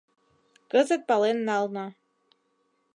[0.71, 1.85] Кызыт пален нална.